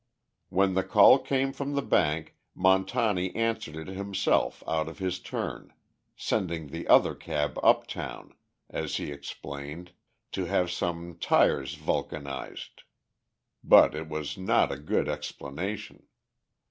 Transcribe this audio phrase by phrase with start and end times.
[0.49, 5.73] When the call came from the bank, Montani answered it himself out of his turn,
[6.15, 8.33] sending the other cab uptown,
[8.67, 9.91] as he explained,
[10.31, 12.81] to have some tires vulcanized.
[13.63, 16.07] But it was not a good explanation.